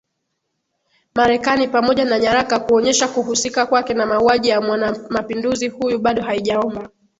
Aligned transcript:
Marekani 1.15 1.67
pamoja 1.67 2.05
na 2.05 2.19
nyaraka 2.19 2.59
kuonyesha 2.59 3.07
kuhusika 3.07 3.65
kwake 3.65 3.93
na 3.93 4.05
mauaji 4.05 4.49
ya 4.49 4.61
mwanamapinduzi 4.61 5.67
huyu 5.67 5.99
bado 5.99 6.21
haijaomba 6.23 6.89